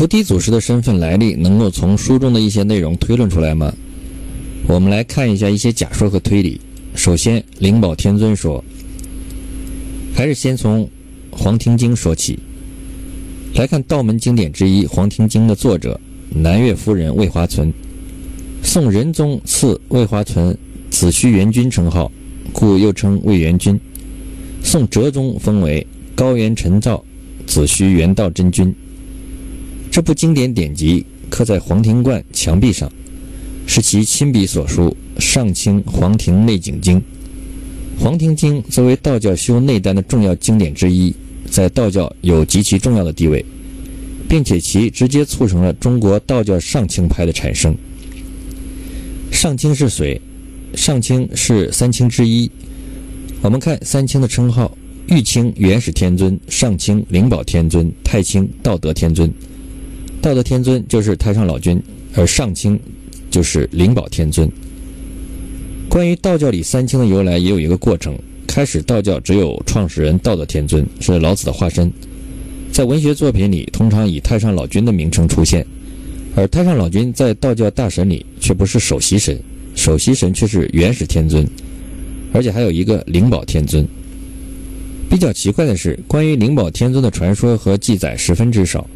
[0.00, 3.70] 菩提祖师的身份来历能够从书中的一些内容推论出来吗？
[4.66, 6.58] 我们来看一下一些假说和推理。
[6.94, 8.64] 首先，灵宝天尊说，
[10.14, 10.84] 还是先从
[11.30, 12.38] 《黄庭经》说起。
[13.54, 17.70] 来看道门经典之一《黄庭经》的作者南岳夫人魏华存，
[18.62, 20.56] 宋仁宗赐魏华存
[20.88, 22.10] 子虚元君称号，
[22.54, 23.78] 故又称魏元君。
[24.64, 27.04] 宋哲宗封为高元陈造
[27.46, 28.74] 子虚元道真君。
[29.90, 32.90] 这部经典典籍刻在黄庭观墙壁上，
[33.66, 36.98] 是其亲笔所书《上清黄庭内景经》。
[37.98, 41.12] 黄庭经作为道教修内丹的重要经典之一，
[41.50, 43.44] 在道教有极其重要的地位，
[44.28, 47.74] 并且其直接促成了中国道教上清派的产生。
[49.32, 50.20] 上清是谁？
[50.74, 52.48] 上清是三清之一。
[53.42, 54.76] 我们看三清的称号：
[55.08, 59.28] 玉清元始天尊、上清灵宝天尊、太清道德天尊。
[60.22, 61.82] 道德天尊就是太上老君，
[62.14, 62.78] 而上清
[63.30, 64.50] 就是灵宝天尊。
[65.88, 68.14] 关于道教里三清的由来，也有一个过程。
[68.46, 71.90] 开始，道教只有创始人道德天尊是老子的化身，
[72.70, 75.64] 在文学作品里通常以太上老君的名称出现，
[76.36, 79.40] 而太上老君在道教大神里却不是首席神，
[79.74, 81.48] 首席神却是元始天尊，
[82.32, 83.86] 而且还有一个灵宝天尊。
[85.08, 88.86] 比较奇怪的是，关于灵宝天尊的传说和记载十分之少。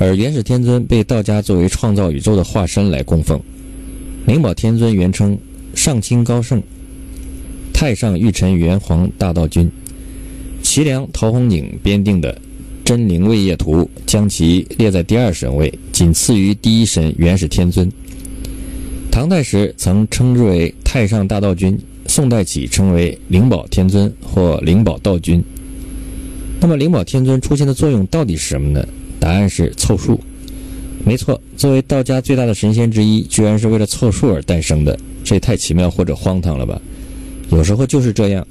[0.00, 3.40] 而元始天尊被道家作为创造宇宙的化身来供奉。
[4.26, 5.36] 灵宝天尊原称
[5.74, 6.62] 上清高圣
[7.72, 9.68] 太上御辰元皇大道君，
[10.62, 12.32] 齐梁陶弘景编定的
[12.84, 17.90] 《真灵位业图》将其列在第二神位，仅次于第一神元始天尊。
[19.10, 25.42] 唐代时曾称之为太上大道君，宋代起称为灵宝天尊或灵宝道君。
[26.60, 28.86] 那么灵宝天尊出现的作用到底是什么呢？
[29.20, 30.20] 答案是凑数，
[31.04, 31.40] 没错。
[31.56, 36.80] 作为道家最大的神仙之一，居然是为了凑数而诞生的，这也太奇妙或者荒唐了吧？
[37.50, 38.46] 有时候就是这样。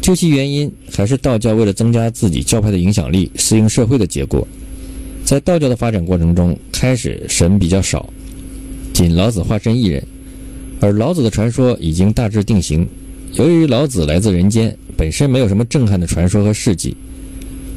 [0.00, 4.46] 究其原因，还是道教为了增加自己教派的影响力、适应社会的结果。
[5.24, 8.12] 在道教的发展过程中，开始神比较少，
[8.92, 10.04] 仅老子化身一人，
[10.80, 12.84] 而老子的传说已经大致定型。
[13.34, 16.96] 由于老子来自人间，本身没有什么震撼的传说和事迹。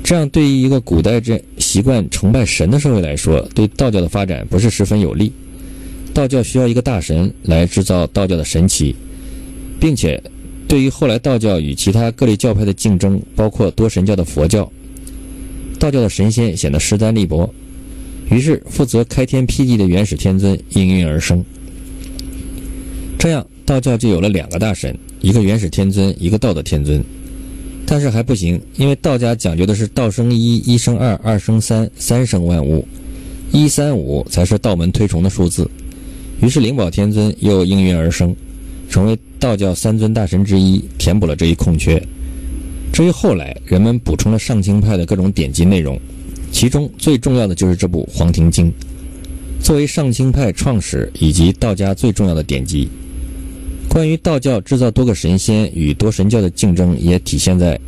[0.04, 5.34] 这样对于一个古代这习惯崇拜神的社会来说，对道教的发展不是十分有利。
[6.14, 8.96] 道教需要一个大神来制造道教的神奇，
[9.80, 10.22] 并且
[10.68, 14.72] 对于后来道教与其他各类教派的竞争，包括多神教的佛教，
[15.80, 17.52] 道教的神仙显得势单力薄。
[18.30, 21.44] 于是负责开天辟地的元始天尊应运而生。
[23.18, 27.04] 这样道教就有了两个大神，一个元始天尊，一个道德天尊。
[27.88, 32.86] 但是还不行，因为道家讲究的是道生一，一生二，二生三，三生万物，
[33.52, 35.70] 一三五才是道门推崇的数字。
[36.42, 38.36] 于是灵宝天尊又应运而生，
[38.90, 42.02] 成为道教三尊大神之一，填补了这一空缺。
[42.92, 46.00] 至于后来人们补充了上清派的各种典籍内容，
[46.52, 48.68] 其中最重要的就是这部《黄庭经》，
[49.62, 52.90] 作为上清派创始以及道家最重要的典籍。
[53.96, 57.80] 关于道教制造多个神仙与多神教的竞争，也体现在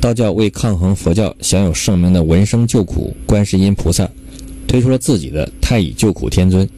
[0.00, 4.10] 道教为抗衡佛教享有盛名的闻声救苦观世音菩萨，
[4.66, 6.68] 推出了自己的太乙救苦天尊。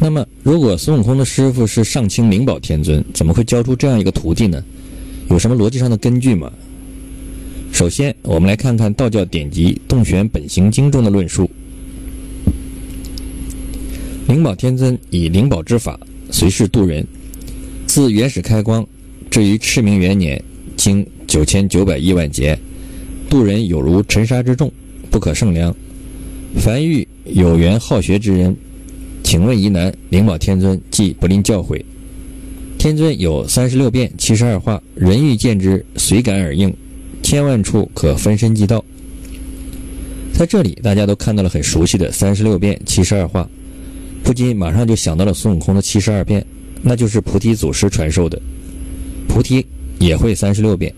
[0.00, 4.60] 那么，如果孙悟空的师傅是上清灵宝天尊，怎么会教出这样一个徒弟呢？
[5.28, 6.50] 有什么逻辑上的根据吗？
[7.70, 11.48] 首先，我们来看看道教典籍《洞玄本行经》中的论述：
[14.26, 15.96] 灵宝天尊以灵宝之法
[16.32, 17.06] 随世渡人。
[17.90, 18.86] 自原始开光，
[19.32, 20.40] 至于赤明元年，
[20.76, 22.56] 经九千九百亿万劫，
[23.28, 24.72] 度人有如尘沙之众，
[25.10, 25.74] 不可胜量。
[26.54, 28.56] 凡遇有缘好学之人，
[29.24, 31.84] 请问疑难，灵宝天尊即不吝教诲。
[32.78, 36.72] 天尊有三十六变、七十二化，人欲见之，随感而应，
[37.24, 38.84] 千万处可分身即到。
[40.32, 43.50] 在这里，大家都看到了很熟悉的三十六变、七十二化，
[44.22, 46.46] 不禁马上就想到了孙悟空的七十二变。
[46.82, 48.40] 那就是菩提祖师传授的，
[49.28, 49.64] 菩提
[49.98, 50.92] 也会三十六变。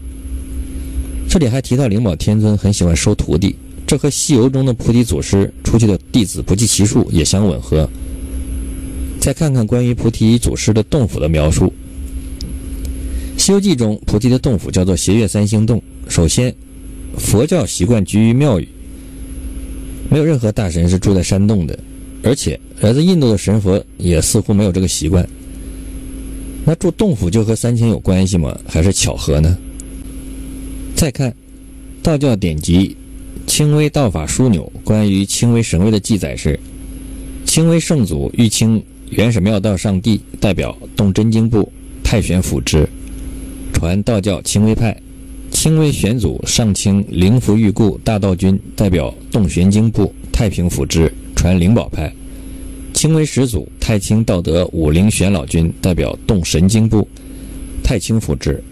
[1.28, 3.56] 这里还提到灵宝天尊很喜欢收徒弟，
[3.86, 7.88] 这和《西游》中的菩提祖师出去的弟子不计其数也相吻合。
[9.18, 11.72] 再看看关于菩提祖师的洞府的描述，
[13.40, 15.82] 《西游记》中菩提的洞府叫做斜月三星洞。
[16.08, 16.54] 首先，
[17.16, 18.68] 佛教习惯居于庙宇，
[20.10, 21.78] 没有任何大神是住在山洞的，
[22.22, 25.26] 而且来自印度的神佛也似乎没有这个习惯。
[26.64, 28.56] 那住洞府就和三清有关系吗？
[28.66, 29.58] 还是巧合呢？
[30.94, 31.34] 再看
[32.02, 32.96] 道教典籍
[33.50, 36.58] 《清微道法枢纽关于清微神位的记载是：
[37.44, 38.80] 清微圣祖玉清
[39.10, 41.70] 元始妙道上帝代表动真经部
[42.04, 42.88] 太玄府之，
[43.72, 44.94] 传道教清微派；
[45.50, 52.08] 清微玄祖上清灵符玉固大道君代表动玄经部太平府之，传灵宝派；
[53.02, 57.08] 清微始祖太清道德武灵玄老君代表动神经部
[57.82, 58.62] 太清辅之。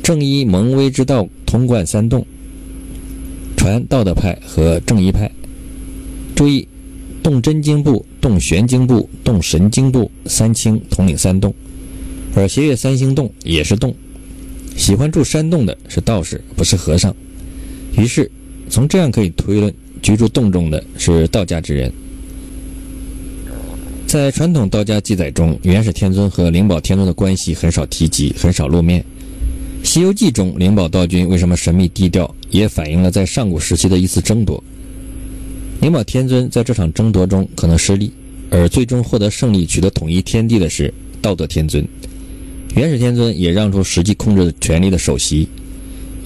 [0.00, 2.24] 正一蒙微之道通贯三洞，
[3.56, 5.28] 传道德派和正一派。
[6.36, 6.68] 注意，
[7.20, 11.52] 动真经部、动玄经部、动神经部三清统领三洞，
[12.36, 13.92] 而斜月三星洞也是洞。
[14.76, 17.12] 喜欢住山洞的是道士，不是和尚。
[17.96, 18.30] 于是，
[18.70, 21.92] 从这样可以推论，居住洞中的是道家之人。
[24.08, 29.04] 在传统道家记载中，元始天尊和灵宝天尊的关系很少提及，很少露面。
[29.86, 34.64] 《西游记》中灵宝道君为什么神秘低调，也反映了在上古时期的一次争夺。
[35.82, 38.10] 灵宝天尊在这场争夺中可能失利，
[38.48, 41.86] 而最终获得胜利、取得统一天地的是道德天尊。
[42.76, 45.46] 元始天尊也让出实际控制权力的首席，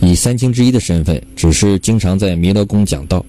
[0.00, 3.26] 以三清之一的身份，只是经常在弥勒宫讲道。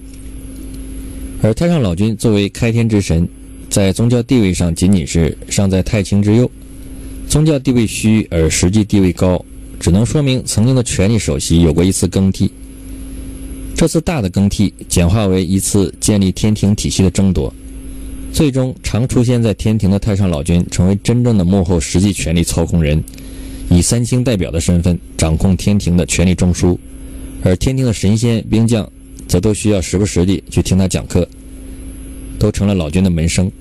[1.42, 3.28] 而太上老君作为开天之神，
[3.74, 6.48] 在宗教地位上仅仅是尚在太清之右，
[7.28, 9.44] 宗教地位虚而实际地位高。
[9.80, 12.52] 只能说明曾经的权力首席有过一次更替，
[13.76, 17.52] 这次大的更替简化为一次建立天庭体系的争夺，
[18.32, 23.04] 最终常出现在天庭的太上老君成为真正的幕后实际权力操控人，
[23.72, 26.78] 以三清代表的身份掌控天庭的权力中枢，
[27.42, 28.88] 而天庭的神仙兵将
[29.28, 31.28] 则都需要时不时地去听他讲课，
[32.38, 33.52] 都成了老君的门生。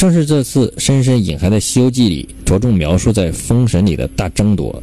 [0.00, 4.82] 正是这次深深隐含在《西游记》里、着重描述在《封神》里的大争夺。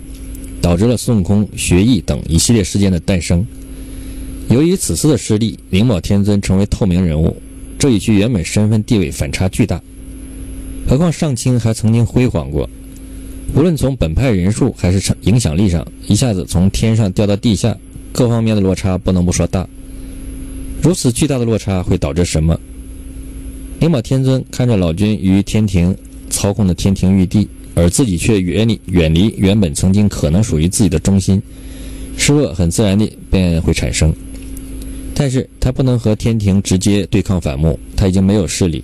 [0.61, 3.43] 导致了孙悟空学艺等一系列事件的诞生。
[4.49, 7.35] 由于此次的失利，灵宝天尊成为透明人物，
[7.79, 9.81] 这与其原本身份地位反差巨大。
[10.87, 12.69] 何况上清还曾经辉煌过，
[13.55, 17.75] 无论从本派人数还是影响力上，一下子从天上掉到地下，
[18.11, 19.67] 各方面的落差不能不说大。
[20.83, 22.59] 如此巨大的落差会导致什么？
[23.79, 25.95] 灵宝天尊看着老君于天庭
[26.29, 27.47] 操控的天庭玉帝。
[27.79, 31.39] 而自己却远离远离原本曾经可能属于自己的中心，
[32.17, 34.11] 失落很自然的便会产生。
[35.13, 38.83] 但是他不能和天庭直接对抗反目，他已经没有势力，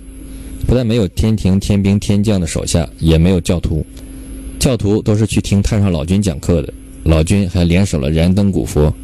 [0.64, 3.84] 不但没有天庭天兵天将的手下，也没有教徒，
[4.60, 6.72] 教徒都是去听太上老君讲课的。
[7.02, 8.94] 老君还联手了燃灯古佛，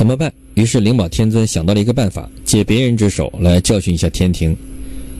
[0.00, 0.32] 怎么办？
[0.54, 4.56] 于是灵宝天尊想到了一个办法，借别人之手来教训一下天庭。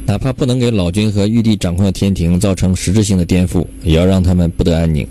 [0.06, 5.06] 哪怕不能给老君和玉帝掌控的天庭造成实质性的颠覆，也要让他们不得安宁。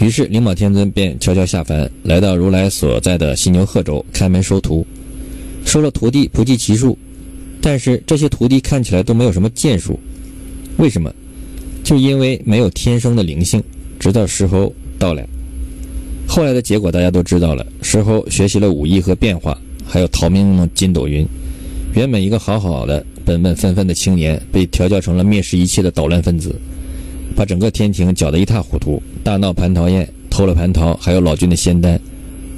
[0.00, 4.84] 于是灵宝天尊便悄悄下凡，来到如来所在的犀牛贺州开门收徒，
[5.64, 6.98] 收了徒弟不计其数。
[7.60, 9.96] 但是这些徒弟看起来都没有什么建树，
[10.78, 11.14] 为什么？
[11.84, 13.62] 就因为没有天生的灵性。
[14.00, 15.24] 直到石猴到来，
[16.34, 17.64] 后来的结果大家都知道了。
[17.80, 21.24] 石猴学习了武艺和变化，还有逃命的筋斗云。
[21.94, 23.06] 原本一个好好的。
[23.24, 26.54] 本本分分的青年被调教成了蔑视一切的捣乱分子，
[27.36, 31.98] 把整个天庭搅得一塌糊涂，大闹蟠桃宴，偷了蟠桃，还有老君的仙丹，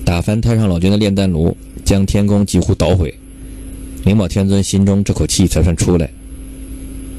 [0.05, 3.15] 打翻太上老君的炼丹炉，将天宫几乎捣毁。
[4.05, 6.11] 灵宝天尊心中这口气才算出来。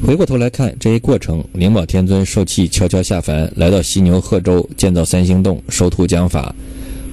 [0.06, 6.54] 回过头来看这一过程，灵宝天尊受气悄悄下凡，来到犀牛贺州，建造三星洞，收徒讲法，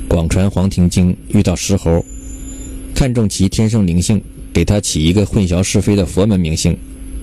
[0.07, 2.05] 广传黄庭经，遇到石猴，
[2.95, 4.21] 看中其天生灵性。
[4.53, 6.77] 给他起一个混淆是非的佛门名姓，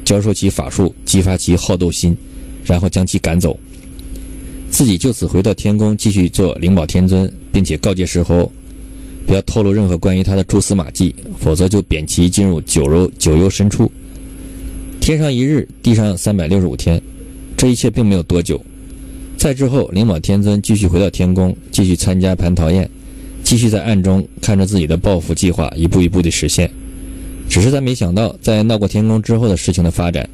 [0.03, 2.17] 教授其法术，激发其好斗心，
[2.65, 3.57] 然后将其赶走。
[4.69, 8.51] 自己就此回到天宫，继续做灵宝天尊，并且告诫石猴，
[9.25, 13.89] 不要透露任何关于他的蛛丝马迹，否则就贬其进入九幽九幽深处。
[15.01, 17.01] 天上一日，地上三百六十五天，
[17.57, 18.63] 这一切并没有多久。
[19.35, 22.87] 再之后，灵宝天尊继续回到天宫，继续参加蟠桃宴，
[23.43, 26.69] 继续在暗中看着自己的报复计划一步一步的实现。
[27.49, 30.29] 只是他没想到，在闹过天宫之后的事情的发展，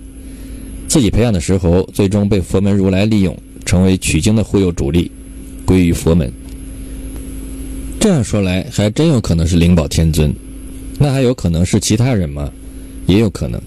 [0.89, 5.09] 自己培养的石猴最终被佛门如来利用，成为取经的忽悠主力，
[5.65, 6.29] 归于佛门。
[8.01, 10.29] 这样说来，还真有可能是灵宝天尊，
[10.99, 12.51] 那还有可能是其他人吗？
[13.05, 13.61] 也有可能。